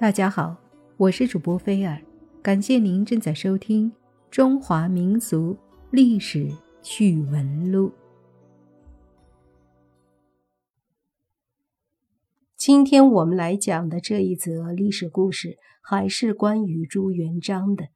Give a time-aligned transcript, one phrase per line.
[0.00, 0.56] 大家好，
[0.96, 2.00] 我是主播菲尔，
[2.40, 3.90] 感谢您正在收听
[4.30, 5.56] 《中华民俗
[5.90, 6.48] 历史
[6.80, 7.88] 趣闻录》。
[12.56, 17.88] 今天我们来讲的这一则历史故事，还是关于朱元璋的。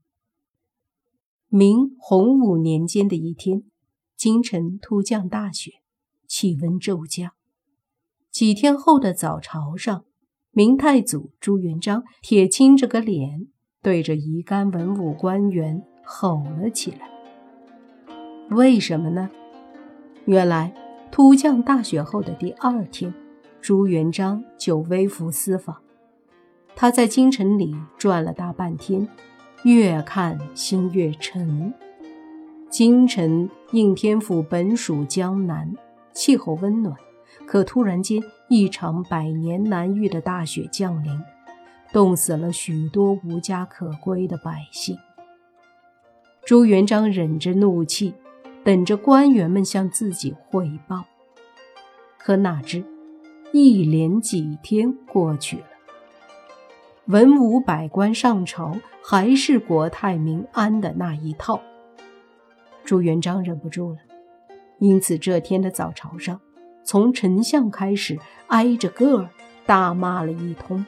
[1.47, 3.63] 明洪武年间的一天，
[4.17, 5.71] 京城突降大雪，
[6.27, 7.31] 气温骤降。
[8.33, 10.05] 几天后的早朝上。
[10.55, 13.47] 明太祖朱元璋铁青着个脸，
[13.83, 17.09] 对着一干文武官员吼了起来。
[18.51, 19.31] 为什么呢？
[20.27, 20.75] 原来
[21.11, 23.15] 突降大雪后的第二天，
[23.63, 25.79] 朱元璋就微服私访。
[26.77, 29.09] 他在京城里转了大半天，
[29.65, 31.73] 越看心越沉。
[32.69, 35.75] 京城应天府本属江南，
[36.13, 36.95] 气候温暖。
[37.47, 41.21] 可突然间，一场百年难遇的大雪降临，
[41.93, 44.97] 冻死了许多无家可归的百姓。
[46.45, 48.15] 朱元璋忍着怒气，
[48.65, 51.05] 等着官员们向自己汇报。
[52.19, 52.85] 可哪知，
[53.53, 55.67] 一连几天过去了，
[57.07, 61.61] 文武百官上朝还是国泰民安的那一套。
[62.85, 63.99] 朱元璋忍不住了，
[64.79, 66.41] 因此这天的早朝上。
[66.93, 69.31] 从丞相开始，挨着个儿
[69.65, 70.85] 大骂了一通。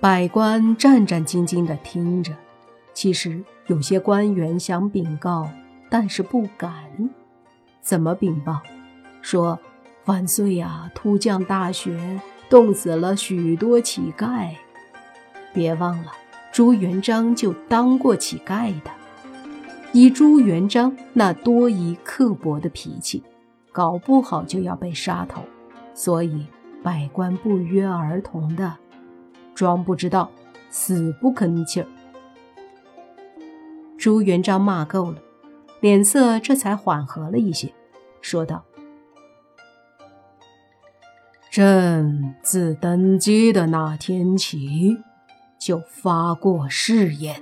[0.00, 2.32] 百官战战兢兢地听着，
[2.94, 5.50] 其实有些官员想禀告，
[5.90, 6.72] 但是不敢。
[7.82, 8.62] 怎么禀报？
[9.20, 9.58] 说
[10.06, 10.90] 万岁呀！
[10.94, 14.48] 突降大雪，冻死了许多乞丐。
[15.52, 16.12] 别忘了，
[16.50, 18.90] 朱元璋就当过乞丐的。
[19.94, 23.22] 以朱元璋那多疑刻薄的脾气，
[23.70, 25.40] 搞不好就要被杀头，
[25.94, 26.48] 所以
[26.82, 28.74] 百官不约而同的
[29.54, 30.28] 装不知道，
[30.68, 31.86] 死不吭气儿。
[33.96, 35.22] 朱元璋骂够了，
[35.80, 37.72] 脸色这才缓和了一些，
[38.20, 38.64] 说道
[41.52, 44.98] ：“朕自登基的那天起，
[45.56, 47.40] 就发过誓言。”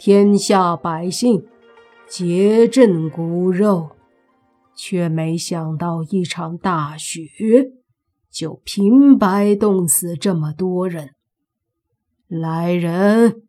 [0.00, 1.44] 天下百姓
[2.08, 3.96] 皆朕骨肉，
[4.72, 7.28] 却没想到一场大雪
[8.30, 11.16] 就平白冻死这么多人。
[12.28, 13.42] 来人，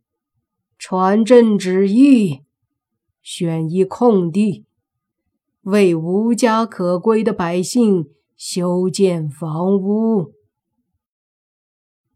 [0.80, 2.42] 传朕旨意，
[3.22, 4.66] 选一空地，
[5.62, 10.34] 为无家可归的百姓修建房屋。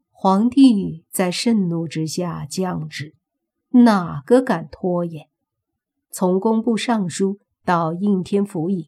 [0.09, 3.13] 皇帝在盛怒之下降旨。
[3.75, 5.27] 哪个敢拖延？
[6.11, 8.87] 从工部尚书到应天府尹，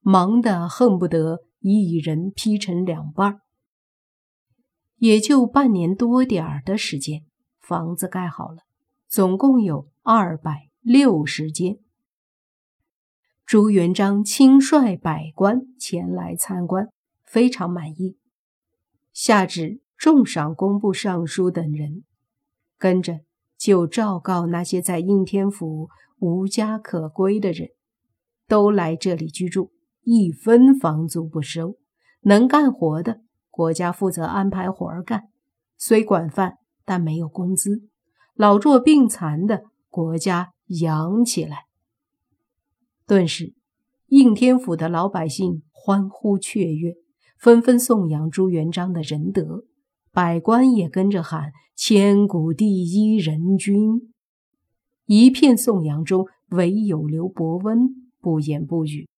[0.00, 3.40] 忙得恨不得一人劈成两半
[4.98, 7.24] 也就半年多点儿的时间，
[7.58, 8.64] 房子盖好了，
[9.08, 11.78] 总共有二百六十间。
[13.46, 16.90] 朱元璋亲率百官前来参观，
[17.24, 18.18] 非常满意，
[19.14, 22.04] 下旨重赏工部尚书等人，
[22.76, 23.20] 跟着。
[23.58, 25.88] 就昭告那些在应天府
[26.20, 27.70] 无家可归的人，
[28.46, 31.76] 都来这里居住，一分房租不收。
[32.22, 33.20] 能干活的，
[33.50, 35.28] 国家负责安排活儿干，
[35.76, 37.82] 虽管饭，但没有工资。
[38.34, 41.64] 老弱病残的，国家养起来。
[43.06, 43.54] 顿时，
[44.06, 46.94] 应天府的老百姓欢呼雀跃，
[47.38, 49.64] 纷纷颂扬朱元璋的仁德。
[50.10, 54.12] 百官也跟着喊“千古第一人君”，
[55.06, 59.08] 一片颂扬中，唯有刘伯温不言不语。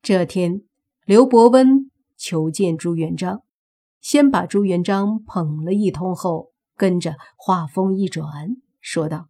[0.00, 0.62] 这天，
[1.04, 3.42] 刘伯温求见朱元璋，
[4.00, 9.28] 先把朱元璋捧了一通后，跟着话锋一转，说道：“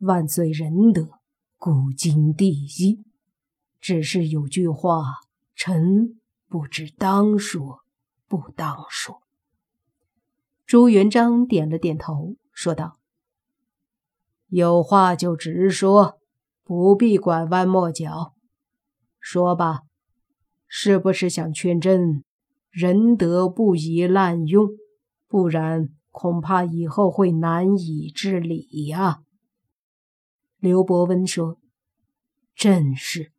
[0.00, 1.18] 万岁仁德，
[1.58, 3.02] 古今第一。
[3.80, 5.02] 只是有句话，
[5.54, 6.18] 臣……”
[6.52, 7.80] 不知当说
[8.28, 9.22] 不当说。
[10.66, 12.98] 朱元璋点了点头，说道
[14.48, 16.20] ：“有话就直说，
[16.62, 18.34] 不必拐弯抹角。
[19.18, 19.80] 说吧，
[20.68, 22.22] 是不是想劝朕
[22.68, 24.68] 仁德不宜滥用？
[25.26, 29.22] 不然恐怕以后会难以治理呀。”
[30.60, 31.58] 刘伯温说
[32.54, 33.32] ：“正是。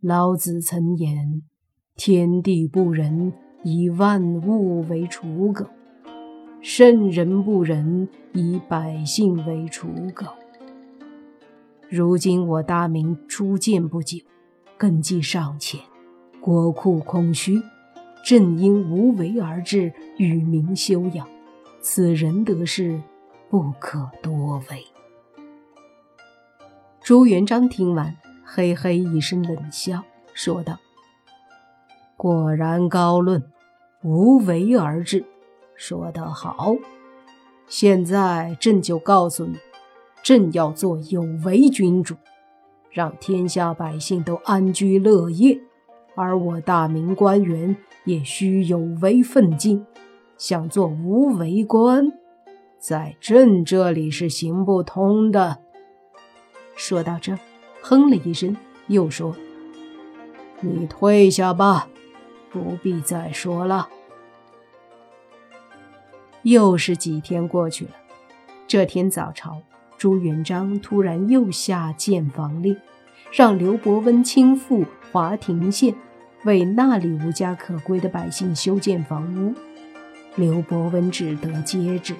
[0.00, 1.42] 老子曾言。”
[2.02, 3.30] 天地不仁，
[3.62, 5.66] 以万物为刍狗；
[6.62, 10.24] 圣人不仁，以百姓为刍狗。
[11.90, 14.16] 如今我大明初建不久，
[14.78, 15.78] 根基尚浅，
[16.40, 17.60] 国库空虚，
[18.24, 21.28] 朕因无为而治，与民休养。
[21.82, 22.98] 此仁德事，
[23.50, 24.82] 不可多为。
[27.02, 30.02] 朱元璋听完，嘿嘿一声冷笑，
[30.32, 30.78] 说道
[32.22, 33.42] ：“果然高论，
[34.02, 35.24] 无为而治，
[35.74, 36.76] 说得好。
[37.66, 39.56] 现在朕就告诉你，
[40.22, 42.14] 朕要做有为君主，
[42.90, 45.58] 让天下百姓都安居乐业。”
[46.14, 47.74] 而我大明官员
[48.04, 49.86] 也需有为奋进，
[50.36, 52.12] 想做无为官，
[52.78, 55.56] 在朕这里是行不通的。
[56.76, 57.38] 说到这，
[57.80, 58.54] 哼了一声，
[58.88, 59.34] 又说
[60.60, 61.88] ：“你退下吧，
[62.50, 63.88] 不必再说了。”
[66.42, 67.90] 又是几天过去了，
[68.66, 69.60] 这天早朝，
[69.98, 72.76] 朱元璋突然又下建房令，
[73.32, 75.94] 让刘伯温亲赴华亭县。
[76.44, 79.54] 为那里无家可归的百姓修建房屋，
[80.36, 82.16] 刘伯温只得接旨。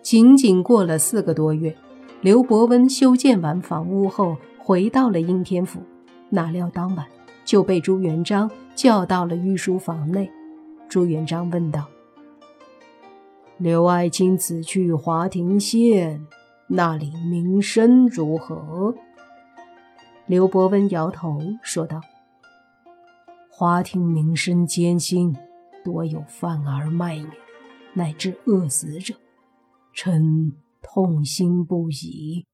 [0.00, 1.76] 仅仅过了四个多月，
[2.22, 5.82] 刘伯温修建完房屋后，回到了应天府。
[6.30, 7.06] 哪料当晚
[7.48, 10.30] 就被朱元璋叫到了御书房内。
[10.86, 11.88] 朱元璋问道
[13.56, 16.26] ：“刘爱卿此去华亭县，
[16.66, 18.94] 那里名声如何？”
[20.28, 22.02] 刘伯温摇头说道
[23.48, 25.34] ：“华亭名声艰辛，
[25.82, 27.26] 多有贩儿卖女，
[27.94, 29.14] 乃至饿死者，
[29.94, 30.52] 臣
[30.82, 32.44] 痛心不已。”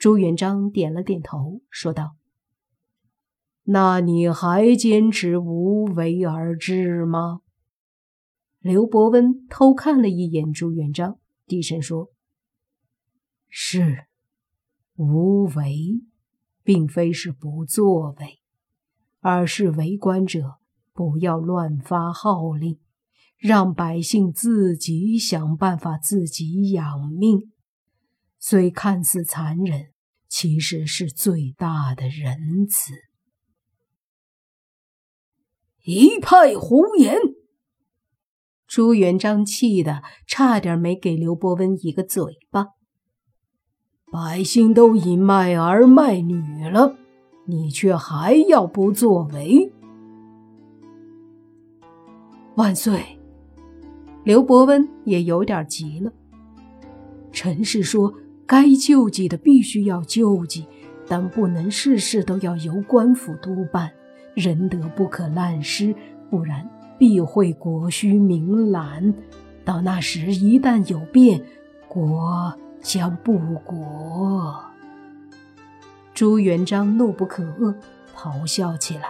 [0.00, 2.12] 朱元璋点了点头，说道
[3.64, 7.40] ：“那你还坚持无为而治吗？”
[8.60, 12.10] 刘伯温偷看了一眼朱元璋，低声说
[13.50, 14.06] ：“是，
[14.96, 16.00] 无为。”
[16.66, 18.40] 并非是不作为，
[19.20, 20.54] 而是为官者
[20.94, 22.78] 不要乱发号令，
[23.36, 27.52] 让百姓自己想办法自己养命。
[28.38, 29.92] 虽看似残忍，
[30.26, 32.94] 其实是最大的仁慈。
[35.86, 37.18] 一派胡言！
[38.66, 42.68] 朱元璋气得差点没给刘伯温一个嘴巴。
[44.10, 46.96] 百姓都已卖儿卖女了，
[47.44, 49.70] 你却还要不作为？
[52.54, 53.18] 万岁！
[54.24, 56.10] 刘伯温也有点急了。
[57.30, 58.14] 臣是说，
[58.46, 60.64] 该救济的必须要救济，
[61.06, 63.92] 但不能事事都要由官府督办，
[64.34, 65.94] 仁德不可滥施，
[66.30, 69.14] 不然必会国虚民懒。
[69.64, 71.40] 到那时一旦有变，
[71.88, 72.52] 国……
[72.82, 74.54] 将不国。
[76.12, 77.74] 朱元璋怒不可遏，
[78.14, 79.04] 咆哮起来：“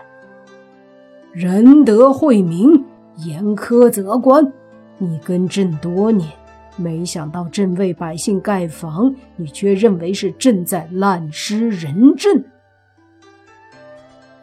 [1.35, 2.85] 仁德惠民，
[3.17, 4.53] 严苛责官。
[4.97, 6.31] 你跟朕多年，
[6.77, 12.45] 没想到朕为百姓盖房，你却认为是朕在滥施仁政。”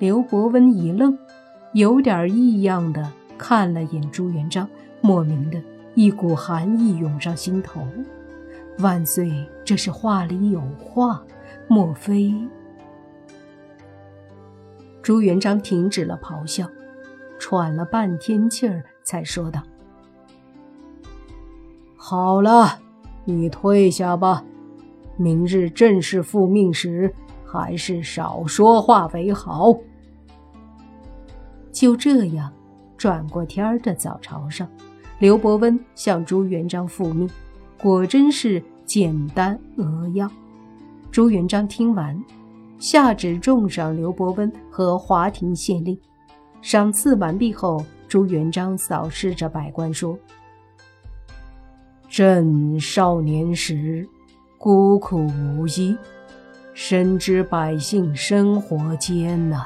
[0.02, 1.16] 刘伯温一愣，
[1.74, 3.08] 有点异样的
[3.38, 4.68] 看了眼朱元璋，
[5.00, 5.62] 莫名的
[5.94, 7.86] 一股寒意涌上心头。
[8.80, 9.32] 万岁，
[9.64, 11.24] 这是话里有话，
[11.68, 12.34] 莫非？
[15.04, 16.68] 朱元璋停止了咆哮，
[17.38, 19.62] 喘了半天气儿，才说道
[21.96, 22.80] ：“好了，
[23.24, 24.44] 你退下吧。
[25.16, 27.14] 明日正式复命时，
[27.46, 29.72] 还是少说话为好。”
[31.82, 32.54] 就这样，
[32.96, 34.70] 转过天儿的早朝上，
[35.18, 37.28] 刘伯温向朱元璋复命。
[37.80, 40.30] 果真是简单扼要。
[41.10, 42.24] 朱元璋听完，
[42.78, 46.00] 下旨重赏刘伯温和华亭县令。
[46.62, 50.16] 赏赐完毕后，朱元璋扫视着百官说
[52.08, 54.08] ：“朕少年时
[54.60, 55.98] 孤苦无依，
[56.76, 59.66] 深知百姓生活艰难。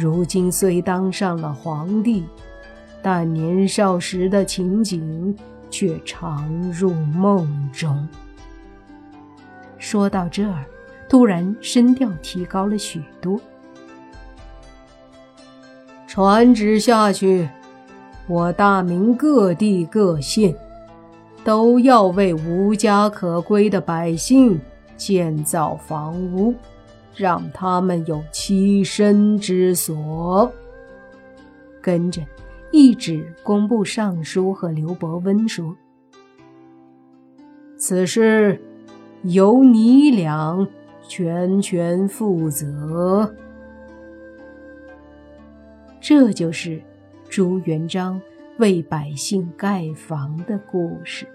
[0.00, 2.24] 如今虽当上了皇帝，
[3.02, 5.36] 但年少时的情景……”
[5.72, 8.08] 却常入梦中。
[9.78, 10.64] 说到这儿，
[11.08, 13.40] 突然声调提高了许多。
[16.08, 17.48] 传旨下去，
[18.26, 20.52] 我大明各地各县
[21.44, 24.60] 都要为无家可归的百姓
[24.96, 26.52] 建造房屋，
[27.14, 30.52] 让他们有栖身之所。
[31.80, 32.22] 跟着。
[32.72, 35.76] 一纸工部尚书和刘伯温说
[37.76, 38.60] ：“此事
[39.22, 40.68] 由你俩
[41.08, 43.34] 全权负责。
[46.00, 46.80] 这就是
[47.28, 48.20] 朱元璋
[48.58, 51.26] 为百姓盖房的故事。